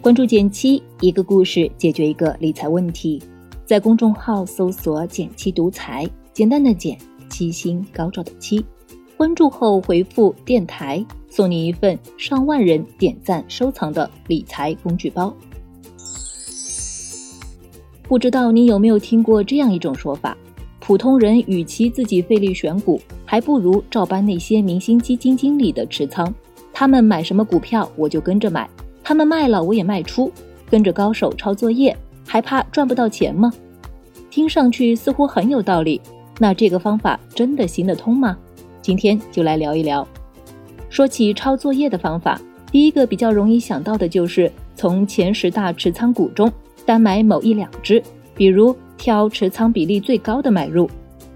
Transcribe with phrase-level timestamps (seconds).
[0.00, 3.20] 关注减七，一个故事解决一个理财问题。
[3.66, 6.96] 在公众号搜索“减七独裁，简单的减，
[7.28, 8.64] 七星高照的七。
[9.16, 15.34] 关注后回复“电台”，送你一份上万人点赞收藏的理财工具包。
[18.04, 20.38] 不知道你有没有听过这样一种说法：
[20.78, 26.32] 普通人与其自己费力选股，还不如照搬那些明星基金经理的持仓。
[26.72, 28.64] 他们买什么股票，我就跟着买；
[29.08, 30.30] 他们卖了，我也卖出。
[30.68, 33.50] 跟着高手抄作业，还怕赚不到钱吗？
[34.28, 35.98] 听上去似乎很有道理。
[36.38, 38.36] 那这个方法真的行得通吗？
[38.82, 40.06] 今天就来聊一聊。
[40.90, 42.38] 说起抄作业的方法，
[42.70, 46.52] 第一个比较容易想到的就是从前十大持仓股中。
[46.84, 48.02] 单买某一两只，
[48.34, 50.86] 比如挑持仓比例最高的买入，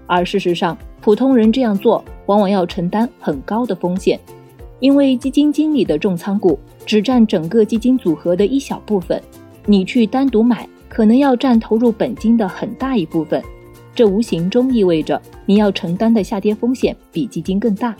[0.05, 4.19] 而事实上，普通人这样做往往要承担很高的风险，
[4.83, 9.17] 因为基金经理的重仓股只占整个基金组合的一小部分，
[9.65, 13.41] 你去单独买，可能要占投入本金的很大一部分，
[13.95, 17.95] 这无形中意味着你要承担的下跌风险比基金更大。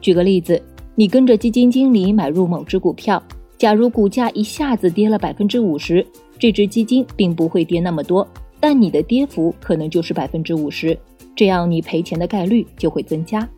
[0.00, 0.60] 举个例子，
[0.96, 3.22] 你跟着基金经理买入某只股票，
[3.56, 6.04] 假如股价一下子跌了百分之五十。
[6.40, 8.26] 这只基金并不会跌那么多，
[8.58, 10.98] 但你的跌幅可能就是百分之五十，
[11.36, 13.48] 这样你赔钱的概率就会增加。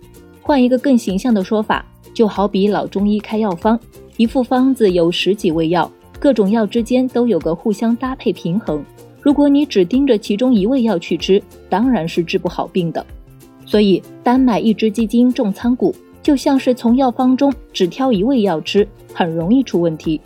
[0.42, 1.84] 换一个更形象的说法，
[2.18, 3.78] 就好比老中医开药方，
[4.16, 5.88] 一副方子有十几味药，
[6.18, 8.84] 各种药之间都有个互相搭配平衡。
[9.22, 13.06] 如果你只盯着其中一味药去吃，当然是治不好病的。
[13.64, 20.20] 所以，单买一只基金重仓股，就像是从药方中只挑一味药吃，很容易出问题。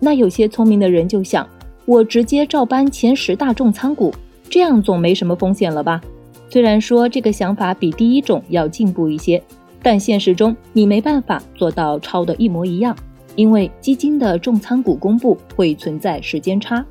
[0.00, 1.48] 那有些聪明的人就想。
[1.84, 4.12] 我直接照搬前十大重仓股，
[4.50, 6.02] 这样总没什么风险了吧？
[6.48, 9.40] 虽然说这个想法比第一种要进步一些，
[9.82, 12.96] 但现实中你没办法做到抄的一模一样，
[13.34, 16.84] 因为基金的重仓股公布会存在时间差。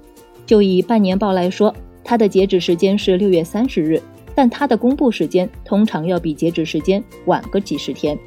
[0.45, 4.01] 就以半年报来说，它的截止时间是六月三十日，
[4.35, 8.17] 但它的公布时间通常要比截止时间晚个几十天。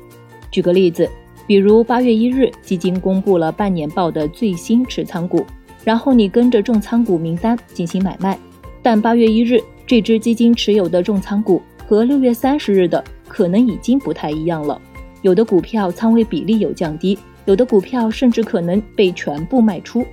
[0.50, 1.09] 举个例子，
[1.47, 5.44] 比如八月一日，基金公布了半年报的最新持仓股。
[5.84, 8.39] 然后你跟着重仓股名单进行买卖，
[8.83, 14.81] 但八月一日这只基金持有的重仓股和六月三十日的可能已经不太一样了，
[15.22, 20.05] 有的股票仓位比例有降低，有的股票甚至可能被全部卖出。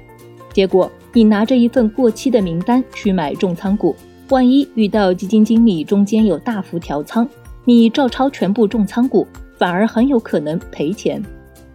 [0.54, 3.96] 结果你拿着一份过期的名单去买重仓股，
[4.30, 7.28] 万一遇到基金经理中间有大幅调仓，
[7.66, 9.26] 你照抄全部重仓股，
[9.58, 11.24] 反而很有可能赔钱。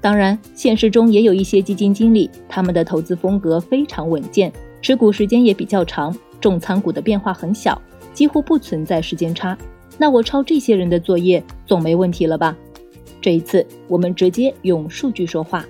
[0.00, 7.80] 当然，现实中也有一些基金经理，他们的投资风格非常稳健，持股时间也比较长，重仓股的变化很小，
[8.12, 9.56] 几乎不存在时间差。
[9.98, 12.56] 那我抄这些人的作业总没问题了吧？
[13.20, 15.64] 这一次我们直接用数据说话，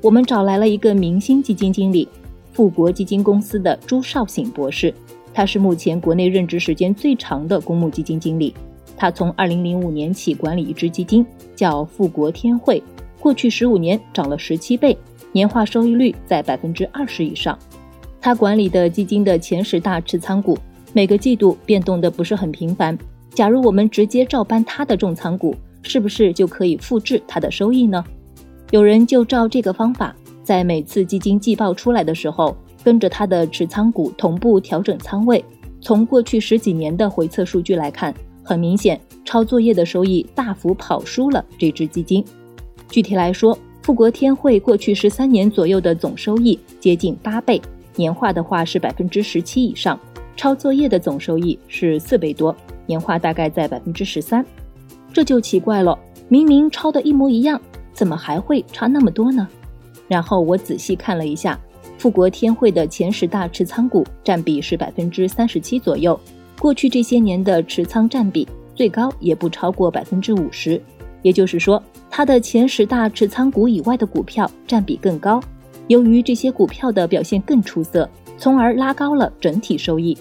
[0.00, 2.08] 我们找来了一个明星基金经理，
[2.52, 4.92] 富国基金公司的朱少醒博士，
[5.32, 8.54] 他是目前国内任职时间最长的公募基金经理，
[8.96, 12.82] 他从2005年起管理一支基金，叫富国天惠。
[13.20, 14.96] 过去十五年涨了十七倍，
[15.32, 17.58] 年化收益率在百分之二十以上。
[18.20, 20.58] 他管理的基金的前十大持仓股，
[20.92, 22.96] 每个季度变动的不是很频繁。
[23.36, 28.02] 假如我们直接照搬他的重仓股，是不是就可以复制他的收益呢？
[28.70, 35.44] 有人就照这个方法，在每次基金季报出来的时候，跟着他的持仓股同步调整仓位。
[35.82, 42.24] 从过去十几年的回测数据来看，很明显，抄作业的收益大幅跑输了这只基金。
[42.88, 47.60] 具体来说，富国天惠过去十三年左右的总收益接近八倍，
[47.96, 50.00] 年化的话是百分之十七以上。
[50.36, 54.44] 抄作业的总收益是四倍多，年化大概在百分之十三。
[55.12, 55.98] 这就奇怪了，
[56.28, 57.60] 明明抄的一模一样，
[57.92, 59.46] 怎么还会差那么多呢？
[60.08, 61.58] 然后我仔细看了一下，
[61.98, 66.18] 富国天惠的前十大持仓股占比是百分之三十七左右，
[66.58, 70.80] 过去这些年的持仓占比最高也不超过百分之五十。
[71.22, 75.40] 也就是说，它的前十大持仓股以外的股票占比更高。
[75.88, 78.08] 由于这些股票的表现更出色，
[78.38, 80.16] 从而拉高了整体收益。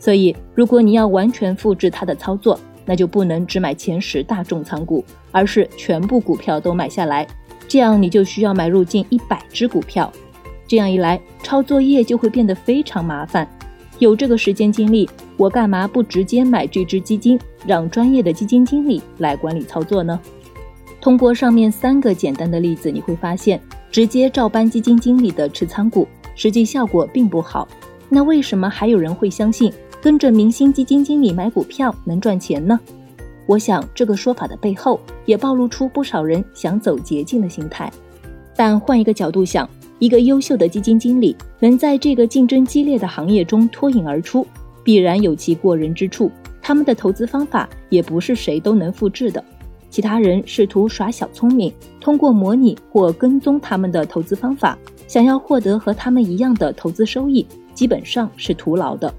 [0.00, 7.24] 所以，如果你要完全复制它的操作，那就不能只买前十大重仓股，而是全部股票都买下来。
[7.68, 10.10] 这样你就需要买入近一百只股票。
[10.66, 13.46] 这样一来，抄作业就会变得非常麻烦。
[13.98, 20.18] 有这个时间精力，我干嘛不直接买这只基金，让专业的基金经理来管理操作呢？
[21.00, 23.60] 通过上面三个简单的例子，你会发现，
[23.90, 27.68] 直接照搬基金经理的持仓股，实际效果并不好。
[28.08, 32.80] 那为什么还有人会相信跟着明星基金经理买股票能赚钱呢？
[33.46, 37.92] 我想这个说法的背后，也暴露出不少人想走捷径的心态。
[38.56, 39.68] 但换一个角度想，
[39.98, 44.46] 一个优秀的基金经理能在这个竞争激烈的行业中脱颖而出，
[44.82, 46.30] 必然有其过人之处。
[46.62, 49.42] 他们的投资方法也不是谁都能复制的。
[49.90, 57.44] 其他人试图耍小聪明，通过模拟或跟踪他们的投资方法，想要获得和他们一样的投资收益，
[57.74, 59.12] 基本上是徒劳的。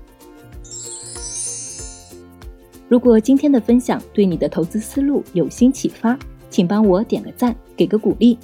[2.91, 8.37] 如果今天的分享对你的投资思路有新启发，请帮我点个赞，给个鼓励。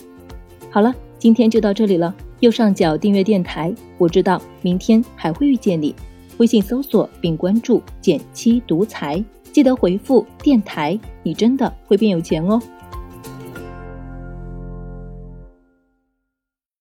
[0.70, 2.16] 好了，今天就到这里了。
[2.40, 5.94] 右上角订阅电台，我知道明天还会遇见你。
[6.38, 9.22] 微信搜索并关注“减七独裁”。
[9.52, 12.58] 记得回复“电台”，你真的会变有钱哦。